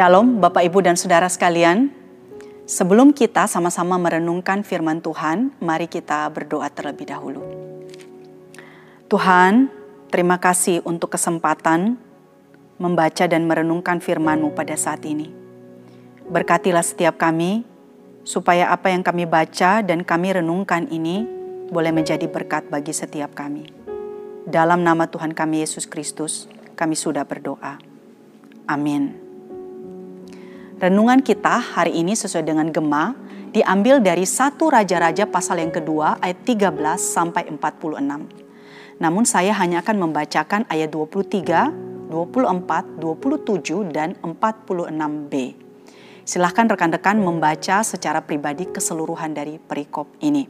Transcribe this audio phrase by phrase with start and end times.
[0.00, 1.92] Shalom Bapak Ibu dan Saudara sekalian.
[2.64, 7.44] Sebelum kita sama-sama merenungkan firman Tuhan, mari kita berdoa terlebih dahulu.
[9.12, 9.68] Tuhan,
[10.08, 12.00] terima kasih untuk kesempatan
[12.80, 15.28] membaca dan merenungkan firman-Mu pada saat ini.
[16.32, 17.68] Berkatilah setiap kami,
[18.24, 21.28] supaya apa yang kami baca dan kami renungkan ini
[21.68, 23.68] boleh menjadi berkat bagi setiap kami.
[24.48, 27.76] Dalam nama Tuhan kami Yesus Kristus, kami sudah berdoa.
[28.64, 29.29] Amin.
[30.80, 33.12] Renungan kita hari ini sesuai dengan Gema
[33.52, 38.00] diambil dari satu Raja-Raja pasal yang kedua ayat 13 sampai 46.
[38.96, 45.52] Namun saya hanya akan membacakan ayat 23, 24, 27, dan 46b.
[46.24, 50.48] Silahkan rekan-rekan membaca secara pribadi keseluruhan dari perikop ini.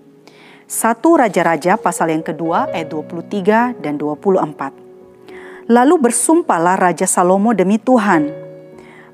[0.71, 5.67] Satu Raja-Raja pasal yang kedua ayat 23 dan 24.
[5.67, 8.50] Lalu bersumpahlah Raja Salomo demi Tuhan,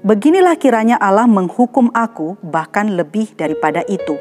[0.06, 4.14] Beginilah kiranya Allah menghukum aku bahkan lebih daripada itu.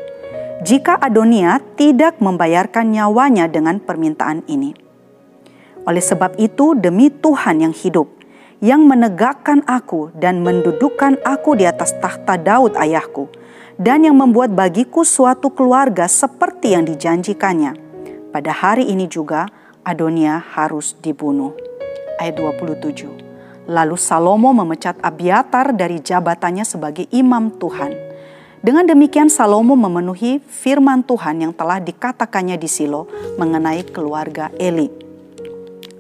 [0.65, 4.73] Jika Adonia tidak membayarkan nyawanya dengan permintaan ini.
[5.85, 8.09] Oleh sebab itu demi Tuhan yang hidup,
[8.65, 13.29] yang menegakkan aku dan mendudukkan aku di atas tahta Daud ayahku,
[13.77, 17.77] dan yang membuat bagiku suatu keluarga seperti yang dijanjikannya.
[18.33, 19.45] Pada hari ini juga
[19.85, 21.53] Adonia harus dibunuh
[22.17, 23.24] ayat 27.
[23.65, 27.97] Lalu Salomo memecat Abiatar dari jabatannya sebagai imam Tuhan.
[28.61, 33.05] Dengan demikian Salomo memenuhi firman Tuhan yang telah dikatakannya di Silo
[33.37, 34.89] mengenai keluarga Eli.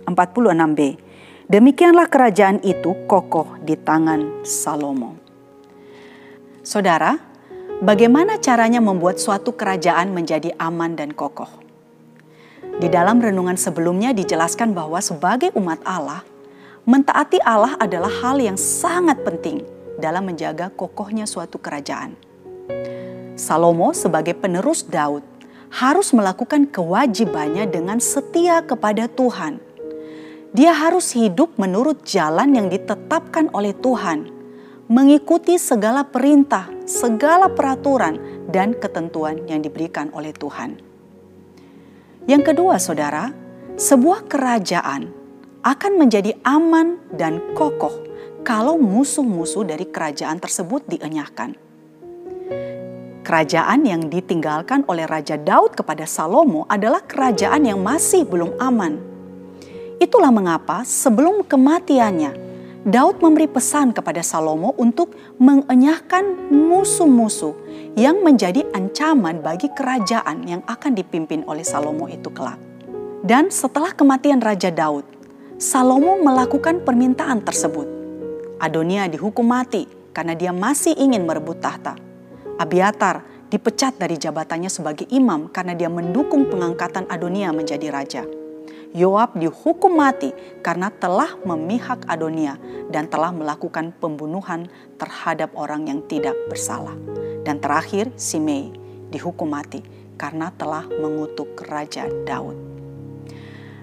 [0.05, 0.79] 46b.
[1.45, 5.17] Demikianlah kerajaan itu kokoh di tangan Salomo.
[6.65, 7.21] Saudara,
[7.85, 11.49] bagaimana caranya membuat suatu kerajaan menjadi aman dan kokoh?
[12.81, 16.25] Di dalam renungan sebelumnya dijelaskan bahwa sebagai umat Allah,
[16.85, 19.65] mentaati Allah adalah hal yang sangat penting
[19.97, 22.13] dalam menjaga kokohnya suatu kerajaan.
[23.33, 25.25] Salomo sebagai penerus Daud
[25.73, 29.59] harus melakukan kewajibannya dengan setia kepada Tuhan.
[30.55, 34.31] Dia harus hidup menurut jalan yang ditetapkan oleh Tuhan,
[34.87, 40.79] mengikuti segala perintah, segala peraturan, dan ketentuan yang diberikan oleh Tuhan.
[42.29, 43.35] Yang kedua, saudara,
[43.75, 45.24] sebuah kerajaan
[45.65, 48.05] akan menjadi aman dan kokoh
[48.45, 51.57] kalau musuh-musuh dari kerajaan tersebut dienyahkan.
[53.25, 59.01] Kerajaan yang ditinggalkan oleh Raja Daud kepada Salomo adalah kerajaan yang masih belum aman.
[59.97, 62.45] Itulah mengapa sebelum kematiannya,
[62.85, 67.57] Daud memberi pesan kepada Salomo untuk mengenyahkan musuh-musuh
[67.97, 72.61] yang menjadi ancaman bagi kerajaan yang akan dipimpin oleh Salomo itu kelak.
[73.25, 75.14] Dan setelah kematian Raja Daud,
[75.55, 77.87] Salomo melakukan permintaan tersebut.
[78.59, 81.95] Adonia dihukum mati karena dia masih ingin merebut tahta.
[82.59, 88.27] Abiatar dipecat dari jabatannya sebagai imam karena dia mendukung pengangkatan Adonia menjadi raja.
[88.91, 92.59] Yoab dihukum mati karena telah memihak Adonia
[92.91, 94.67] dan telah melakukan pembunuhan
[94.99, 96.99] terhadap orang yang tidak bersalah.
[97.47, 98.75] Dan terakhir Simei
[99.07, 99.79] dihukum mati
[100.19, 102.74] karena telah mengutuk Raja Daud.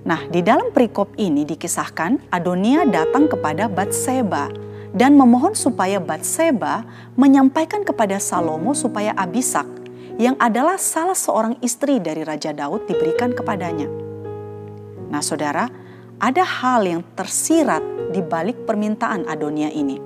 [0.02, 4.50] Nah, di dalam perikop ini dikisahkan Adonia datang kepada Batseba
[4.90, 6.82] dan memohon supaya Batseba
[7.14, 9.64] menyampaikan kepada Salomo supaya Abisak
[10.18, 13.86] yang adalah salah seorang istri dari Raja Daud diberikan kepadanya.
[15.06, 15.70] Nah, saudara,
[16.18, 20.02] ada hal yang tersirat di balik permintaan Adonia ini.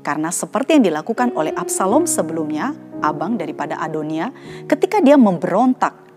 [0.00, 2.72] Karena seperti yang dilakukan oleh Absalom sebelumnya,
[3.04, 4.32] abang daripada Adonia,
[4.64, 6.07] ketika dia memberontak,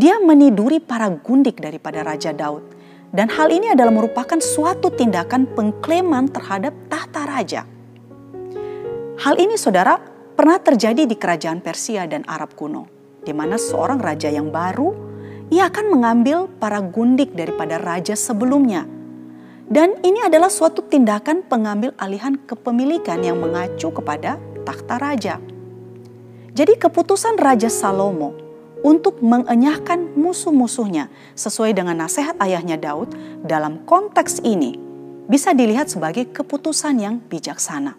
[0.00, 2.64] dia meniduri para gundik daripada Raja Daud.
[3.12, 7.66] Dan hal ini adalah merupakan suatu tindakan pengklaiman terhadap tahta raja.
[9.20, 10.00] Hal ini saudara
[10.32, 12.86] pernah terjadi di kerajaan Persia dan Arab kuno,
[13.20, 14.94] di mana seorang raja yang baru
[15.50, 18.86] ia akan mengambil para gundik daripada raja sebelumnya.
[19.66, 25.42] Dan ini adalah suatu tindakan pengambil alihan kepemilikan yang mengacu kepada takhta raja.
[26.54, 28.49] Jadi keputusan Raja Salomo
[28.80, 33.12] untuk mengenyahkan musuh-musuhnya sesuai dengan nasihat ayahnya Daud
[33.44, 34.76] dalam konteks ini
[35.30, 37.94] bisa dilihat sebagai keputusan yang bijaksana.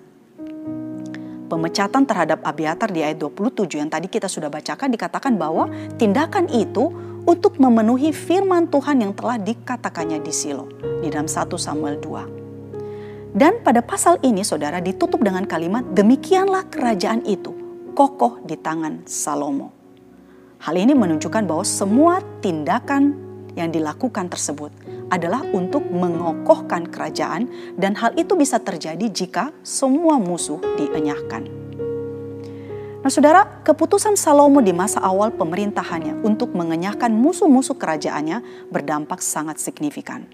[1.47, 5.67] Pemecatan terhadap Abiatar di ayat 27 yang tadi kita sudah bacakan dikatakan bahwa
[5.99, 6.91] tindakan itu
[7.27, 10.71] untuk memenuhi firman Tuhan yang telah dikatakannya di Silo
[11.03, 13.35] di dalam 1 Samuel 2.
[13.35, 17.55] Dan pada pasal ini saudara ditutup dengan kalimat demikianlah kerajaan itu
[17.95, 19.80] kokoh di tangan Salomo.
[20.61, 23.17] Hal ini menunjukkan bahwa semua tindakan
[23.57, 24.69] yang dilakukan tersebut
[25.09, 27.49] adalah untuk mengokohkan kerajaan
[27.81, 31.49] dan hal itu bisa terjadi jika semua musuh dienyahkan.
[33.01, 40.29] Nah saudara, keputusan Salomo di masa awal pemerintahannya untuk mengenyahkan musuh-musuh kerajaannya berdampak sangat signifikan.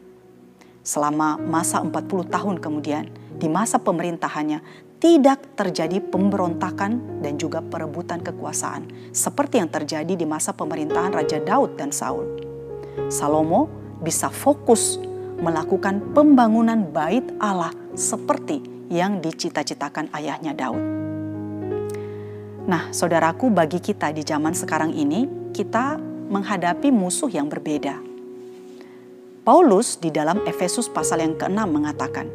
[0.83, 3.07] Selama masa 40 tahun kemudian,
[3.39, 10.57] di masa pemerintahannya tidak terjadi pemberontakan dan juga perebutan kekuasaan seperti yang terjadi di masa
[10.57, 12.25] pemerintahan Raja Daud dan Saul.
[13.13, 13.69] Salomo
[14.01, 14.97] bisa fokus
[15.37, 20.81] melakukan pembangunan bait Allah seperti yang dicita-citakan ayahnya Daud.
[22.67, 25.95] Nah, saudaraku, bagi kita di zaman sekarang ini, kita
[26.27, 28.03] menghadapi musuh yang berbeda.
[29.47, 32.27] Paulus di dalam Efesus pasal yang ke-6 mengatakan,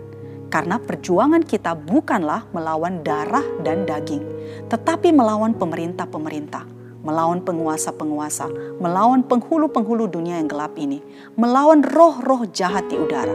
[0.52, 4.20] karena perjuangan kita bukanlah melawan darah dan daging,
[4.69, 6.69] tetapi melawan pemerintah-pemerintah,
[7.00, 11.00] melawan penguasa-penguasa, melawan penghulu-penghulu dunia yang gelap ini,
[11.40, 13.32] melawan roh-roh jahat di udara.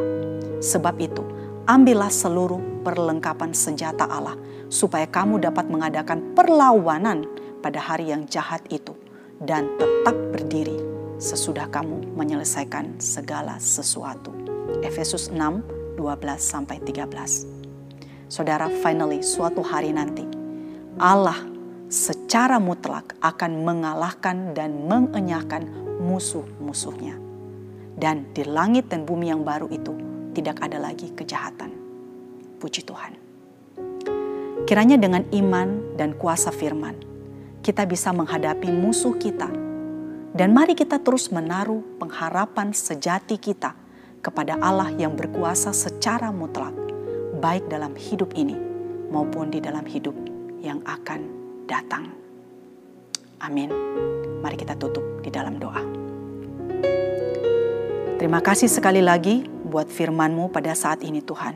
[0.62, 1.26] Sebab itu,
[1.66, 4.38] ambillah seluruh perlengkapan senjata Allah
[4.70, 7.26] supaya kamu dapat mengadakan perlawanan
[7.66, 8.94] pada hari yang jahat itu
[9.42, 10.78] dan tetap berdiri
[11.18, 14.30] sesudah kamu menyelesaikan segala sesuatu.
[14.86, 18.30] Efesus 6 12 sampai 13.
[18.30, 20.22] Saudara, finally suatu hari nanti
[21.02, 21.42] Allah
[21.90, 25.66] secara mutlak akan mengalahkan dan mengenyahkan
[26.06, 27.18] musuh-musuhnya.
[27.98, 29.98] Dan di langit dan bumi yang baru itu
[30.38, 31.74] tidak ada lagi kejahatan.
[32.62, 33.18] Puji Tuhan.
[34.70, 36.94] Kiranya dengan iman dan kuasa firman,
[37.66, 39.50] kita bisa menghadapi musuh kita.
[40.38, 43.87] Dan mari kita terus menaruh pengharapan sejati kita
[44.28, 46.76] kepada Allah yang berkuasa secara mutlak,
[47.40, 48.60] baik dalam hidup ini
[49.08, 50.12] maupun di dalam hidup
[50.60, 51.24] yang akan
[51.64, 52.12] datang.
[53.40, 53.72] Amin.
[54.44, 55.80] Mari kita tutup di dalam doa.
[58.20, 61.56] Terima kasih sekali lagi buat firman-Mu pada saat ini Tuhan.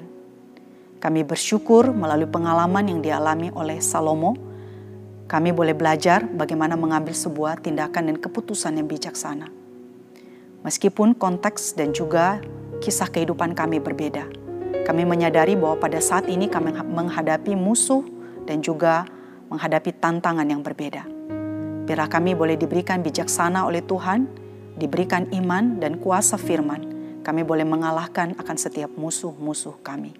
[1.01, 4.37] Kami bersyukur melalui pengalaman yang dialami oleh Salomo,
[5.25, 9.49] kami boleh belajar bagaimana mengambil sebuah tindakan dan keputusan yang bijaksana.
[10.61, 12.37] Meskipun konteks dan juga
[12.81, 14.25] kisah kehidupan kami berbeda,
[14.83, 18.01] kami menyadari bahwa pada saat ini kami menghadapi musuh
[18.49, 19.05] dan juga
[19.53, 21.05] menghadapi tantangan yang berbeda.
[21.85, 24.25] Biarlah kami boleh diberikan bijaksana oleh Tuhan,
[24.81, 26.81] diberikan iman dan kuasa firman,
[27.21, 30.17] kami boleh mengalahkan akan setiap musuh-musuh kami.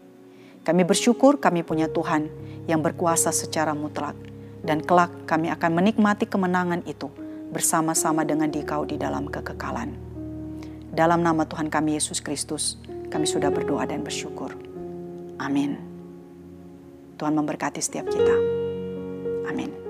[0.61, 2.29] Kami bersyukur kami punya Tuhan
[2.69, 4.13] yang berkuasa secara mutlak.
[4.61, 7.09] Dan kelak kami akan menikmati kemenangan itu
[7.49, 10.10] bersama-sama dengan dikau di dalam kekekalan.
[10.91, 12.75] Dalam nama Tuhan kami Yesus Kristus,
[13.07, 14.51] kami sudah berdoa dan bersyukur.
[15.39, 15.79] Amin.
[17.15, 18.35] Tuhan memberkati setiap kita.
[19.47, 19.80] Amin.